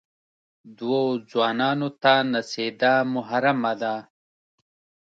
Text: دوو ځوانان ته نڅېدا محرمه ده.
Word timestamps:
دوو 0.77 1.01
ځوانان 1.29 1.79
ته 2.01 2.13
نڅېدا 2.31 2.93
محرمه 3.13 3.73
ده. 3.81 3.95